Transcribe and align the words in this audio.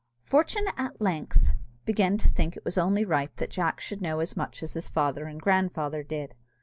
Fortune 0.25 0.65
at 0.77 0.99
length 0.99 1.51
began 1.85 2.17
to 2.17 2.27
think 2.27 2.55
that 2.55 2.61
it 2.61 2.65
was 2.65 2.75
only 2.79 3.05
right 3.05 3.29
that 3.37 3.51
Jack 3.51 3.79
should 3.79 4.01
know 4.01 4.19
as 4.19 4.35
much 4.35 4.63
as 4.63 4.73
his 4.73 4.89
father 4.89 5.25
and 5.27 5.39
grandfather 5.39 6.01
did. 6.01 6.33